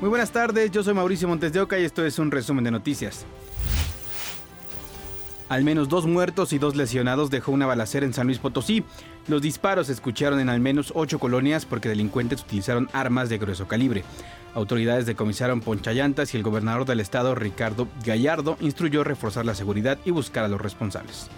[0.00, 2.70] Muy buenas tardes, yo soy Mauricio Montes de Oca y esto es un resumen de
[2.70, 3.26] noticias.
[5.50, 8.82] Al menos dos muertos y dos lesionados dejó una balacera en San Luis Potosí.
[9.28, 13.68] Los disparos se escucharon en al menos ocho colonias porque delincuentes utilizaron armas de grueso
[13.68, 14.02] calibre.
[14.54, 20.12] Autoridades decomisaron ponchallantas y el gobernador del estado, Ricardo Gallardo, instruyó reforzar la seguridad y
[20.12, 21.28] buscar a los responsables.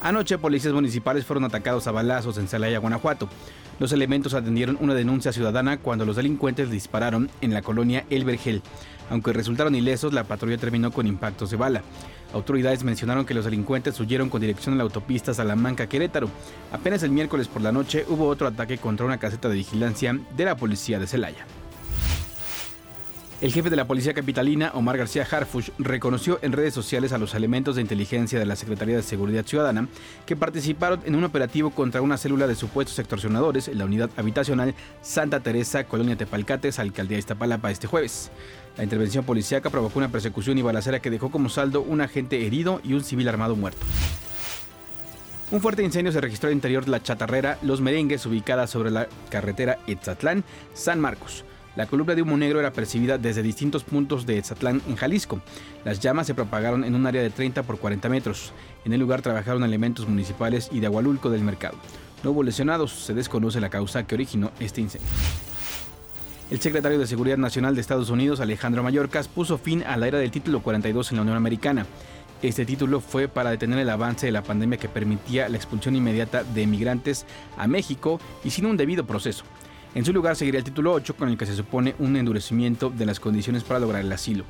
[0.00, 3.28] Anoche, policías municipales fueron atacados a balazos en Celaya, Guanajuato.
[3.80, 8.62] Los elementos atendieron una denuncia ciudadana cuando los delincuentes dispararon en la colonia El Vergel.
[9.10, 11.82] Aunque resultaron ilesos, la patrulla terminó con impactos de bala.
[12.32, 16.28] Autoridades mencionaron que los delincuentes huyeron con dirección a la autopista Salamanca-Querétaro.
[16.72, 20.44] Apenas el miércoles por la noche hubo otro ataque contra una caseta de vigilancia de
[20.44, 21.46] la policía de Celaya.
[23.40, 27.36] El jefe de la Policía Capitalina, Omar García Harfush, reconoció en redes sociales a los
[27.36, 29.86] elementos de inteligencia de la Secretaría de Seguridad Ciudadana
[30.26, 34.74] que participaron en un operativo contra una célula de supuestos extorsionadores en la unidad habitacional
[35.02, 38.32] Santa Teresa, Colonia Tepalcates, Alcaldía Iztapalapa, este jueves.
[38.76, 42.80] La intervención policíaca provocó una persecución y balacera que dejó como saldo un agente herido
[42.82, 43.86] y un civil armado muerto.
[45.52, 49.06] Un fuerte incendio se registró al interior de la chatarrera Los Merengues, ubicada sobre la
[49.30, 51.44] carretera Etzatlán-San Marcos.
[51.76, 55.40] La columna de humo negro era percibida desde distintos puntos de Etzatlán en Jalisco.
[55.84, 58.52] Las llamas se propagaron en un área de 30 por 40 metros.
[58.84, 61.76] En el lugar trabajaron elementos municipales y de Agualulco del mercado.
[62.24, 65.08] No hubo lesionados, se desconoce la causa que originó este incendio.
[66.50, 70.18] El secretario de Seguridad Nacional de Estados Unidos, Alejandro Mayorkas, puso fin a la era
[70.18, 71.86] del título 42 en la Unión Americana.
[72.40, 76.44] Este título fue para detener el avance de la pandemia que permitía la expulsión inmediata
[76.44, 79.44] de emigrantes a México y sin un debido proceso.
[79.94, 83.06] En su lugar seguiría el título 8 con el que se supone un endurecimiento de
[83.06, 84.44] las condiciones para lograr el asilo.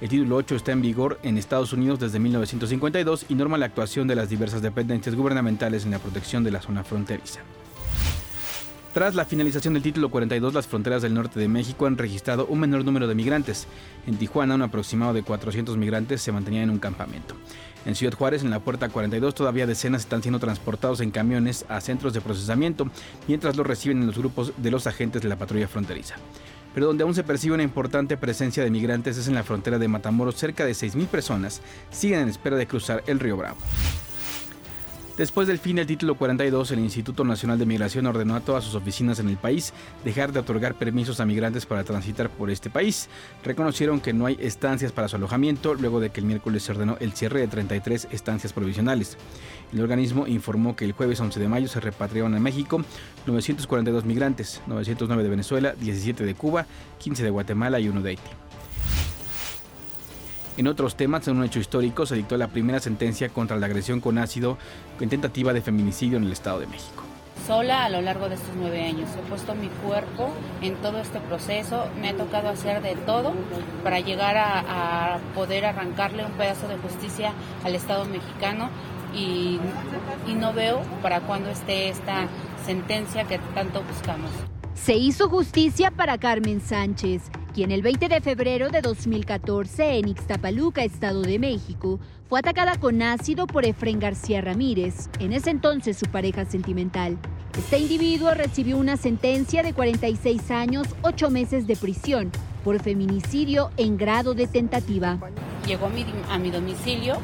[0.00, 4.08] El título 8 está en vigor en Estados Unidos desde 1952 y norma la actuación
[4.08, 7.40] de las diversas dependencias gubernamentales en la protección de la zona fronteriza.
[8.92, 12.58] Tras la finalización del título 42, las fronteras del norte de México han registrado un
[12.58, 13.68] menor número de migrantes.
[14.08, 17.36] En Tijuana, un aproximado de 400 migrantes se mantenían en un campamento.
[17.86, 21.80] En Ciudad Juárez, en la puerta 42, todavía decenas están siendo transportados en camiones a
[21.80, 22.90] centros de procesamiento,
[23.28, 26.16] mientras los reciben en los grupos de los agentes de la patrulla fronteriza.
[26.74, 29.86] Pero donde aún se percibe una importante presencia de migrantes es en la frontera de
[29.86, 33.58] Matamoros, cerca de 6.000 personas siguen en espera de cruzar el río Bravo.
[35.20, 38.74] Después del fin del título 42, el Instituto Nacional de Migración ordenó a todas sus
[38.74, 43.10] oficinas en el país dejar de otorgar permisos a migrantes para transitar por este país.
[43.44, 46.96] Reconocieron que no hay estancias para su alojamiento luego de que el miércoles se ordenó
[47.00, 49.18] el cierre de 33 estancias provisionales.
[49.74, 52.82] El organismo informó que el jueves 11 de mayo se repatriaron a México
[53.26, 56.64] 942 migrantes, 909 de Venezuela, 17 de Cuba,
[56.98, 58.49] 15 de Guatemala y 1 de Haití.
[60.56, 64.00] En otros temas, en un hecho histórico, se dictó la primera sentencia contra la agresión
[64.00, 64.58] con ácido
[65.00, 67.04] en tentativa de feminicidio en el Estado de México.
[67.46, 69.08] Sola a lo largo de estos nueve años.
[69.18, 70.30] He puesto mi cuerpo
[70.60, 71.86] en todo este proceso.
[72.00, 73.32] Me ha tocado hacer de todo
[73.82, 77.32] para llegar a, a poder arrancarle un pedazo de justicia
[77.64, 78.68] al Estado mexicano
[79.14, 79.58] y,
[80.28, 82.28] y no veo para cuándo esté esta
[82.66, 84.30] sentencia que tanto buscamos.
[84.74, 87.22] Se hizo justicia para Carmen Sánchez,
[87.52, 93.02] quien el 20 de febrero de 2014 en Ixtapaluca, Estado de México, fue atacada con
[93.02, 97.18] ácido por Efren García Ramírez, en ese entonces su pareja sentimental.
[97.58, 102.30] Este individuo recibió una sentencia de 46 años, 8 meses de prisión
[102.64, 105.18] por feminicidio en grado de tentativa.
[105.66, 107.16] Llegó a mi, a mi domicilio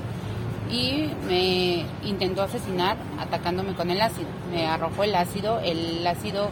[0.71, 4.29] y me intentó asesinar atacándome con el ácido.
[4.51, 6.51] Me arrojó el ácido, el ácido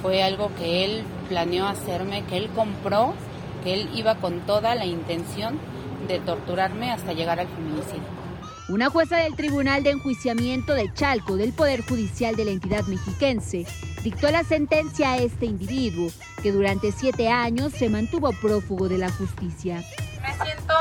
[0.00, 3.14] fue algo que él planeó hacerme, que él compró,
[3.62, 5.58] que él iba con toda la intención
[6.06, 8.24] de torturarme hasta llegar al feminicidio.
[8.68, 13.66] Una jueza del Tribunal de Enjuiciamiento de Chalco del Poder Judicial de la entidad mexiquense
[14.02, 16.10] dictó la sentencia a este individuo,
[16.42, 19.82] que durante siete años se mantuvo prófugo de la justicia.
[20.22, 20.74] Me siento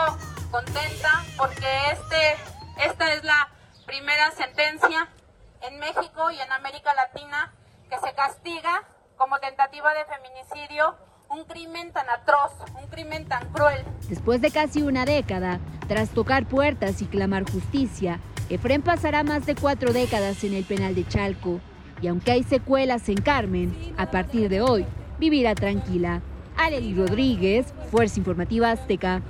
[0.49, 3.49] contenta porque este, esta es la
[3.85, 5.09] primera sentencia
[5.61, 7.53] en México y en América Latina
[7.89, 8.83] que se castiga
[9.17, 10.95] como tentativa de feminicidio
[11.29, 13.83] un crimen tan atroz, un crimen tan cruel.
[14.07, 18.19] Después de casi una década, tras tocar puertas y clamar justicia,
[18.49, 21.59] Efren pasará más de cuatro décadas en el penal de Chalco.
[22.01, 24.85] Y aunque hay secuelas en Carmen, a partir de hoy
[25.17, 26.21] vivirá tranquila.
[26.57, 29.21] Aleli Rodríguez, Fuerza Informativa Azteca.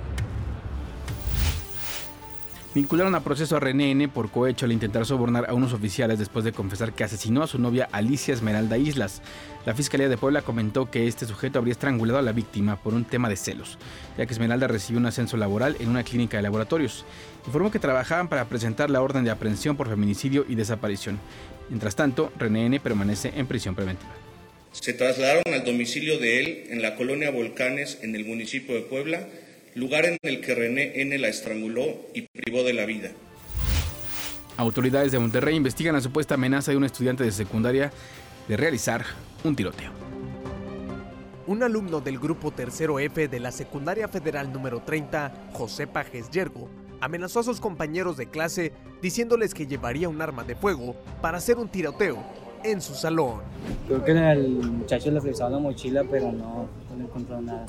[2.74, 6.44] Vincularon a proceso a René N por cohecho al intentar sobornar a unos oficiales después
[6.44, 9.22] de confesar que asesinó a su novia Alicia Esmeralda Islas.
[9.64, 13.04] La Fiscalía de Puebla comentó que este sujeto habría estrangulado a la víctima por un
[13.04, 13.78] tema de celos,
[14.18, 17.04] ya que Esmeralda recibió un ascenso laboral en una clínica de laboratorios.
[17.46, 21.20] Informó que trabajaban para presentar la orden de aprehensión por feminicidio y desaparición.
[21.68, 24.10] Mientras tanto, René N permanece en prisión preventiva.
[24.72, 29.28] Se trasladaron al domicilio de él en la colonia Volcanes en el municipio de Puebla,
[29.74, 31.18] lugar en el que René N.
[31.18, 31.84] la estranguló
[32.14, 33.10] y privó de la vida.
[34.56, 37.90] Autoridades de Monterrey investigan la supuesta amenaza de un estudiante de secundaria
[38.46, 39.04] de realizar
[39.42, 39.90] un tiroteo.
[41.46, 46.70] Un alumno del grupo tercero F de la secundaria federal número 30, José Pajes Yergo,
[47.00, 48.72] amenazó a sus compañeros de clase
[49.02, 52.16] diciéndoles que llevaría un arma de fuego para hacer un tiroteo
[52.62, 53.42] en su salón.
[53.88, 57.66] Creo que el muchacho le revisaba la mochila, pero no, no encontró nada.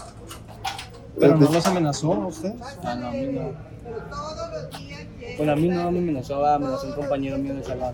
[1.20, 2.56] ¿Pero no los amenazó a ustedes?
[2.84, 3.76] Ah, no, a mí no.
[5.38, 7.94] Bueno, a mí no me amenazó, amenazó un compañero mío de salón.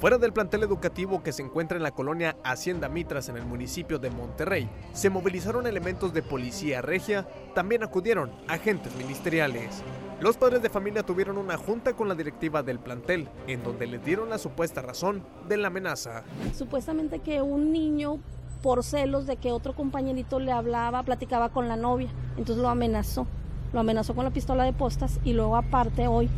[0.00, 3.98] Fuera del plantel educativo que se encuentra en la colonia Hacienda Mitras en el municipio
[3.98, 9.82] de Monterrey, se movilizaron elementos de policía regia, también acudieron agentes ministeriales.
[10.20, 14.04] Los padres de familia tuvieron una junta con la directiva del plantel, en donde les
[14.04, 16.24] dieron la supuesta razón de la amenaza.
[16.54, 18.18] Supuestamente que un niño,
[18.62, 23.26] por celos de que otro compañerito le hablaba, platicaba con la novia, entonces lo amenazó.
[23.72, 26.28] Lo amenazó con la pistola de postas y luego aparte hoy,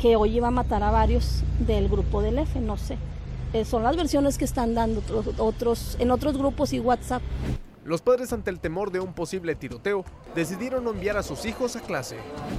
[0.00, 2.96] que hoy iba a matar a varios del grupo del F, no sé.
[3.52, 5.02] Eh, son las versiones que están dando
[5.38, 7.22] otros, en otros grupos y WhatsApp.
[7.84, 10.04] Los padres ante el temor de un posible tiroteo
[10.34, 12.16] decidieron no enviar a sus hijos a clase.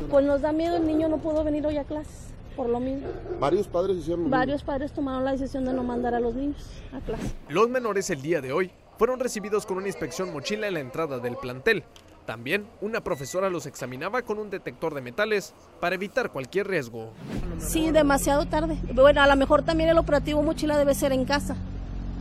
[0.10, 3.08] Pues nos da miedo, el niño no pudo venir hoy a clase, por lo mismo.
[3.40, 6.66] Varios padres hicieron lo Varios padres tomaron la decisión de no mandar a los niños
[6.92, 7.32] a clase.
[7.48, 11.20] Los menores el día de hoy fueron recibidos con una inspección mochila en la entrada
[11.20, 11.86] del plantel.
[12.26, 17.14] También una profesora los examinaba con un detector de metales para evitar cualquier riesgo.
[17.60, 18.78] Sí, demasiado tarde.
[18.94, 21.56] Bueno, a lo mejor también el operativo mochila debe ser en casa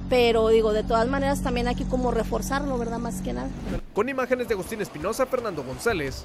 [0.08, 2.98] pero digo, de todas maneras también hay que como reforzarlo, ¿verdad?
[2.98, 3.50] Más que nada.
[3.92, 6.24] Con imágenes de Agustín Espinosa, Fernando González,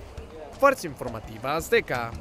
[0.57, 2.11] Fuerza Informativa Azteca.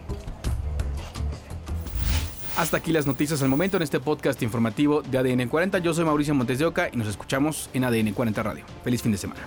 [2.57, 5.79] Hasta aquí las noticias al momento en este podcast informativo de ADN 40.
[5.79, 8.65] Yo soy Mauricio Montes de Oca y nos escuchamos en ADN 40 Radio.
[8.85, 9.41] Feliz fin de semana.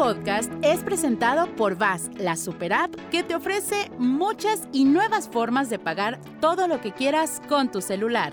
[0.00, 5.68] podcast es presentado por VAS, la super app que te ofrece muchas y nuevas formas
[5.68, 8.32] de pagar todo lo que quieras con tu celular.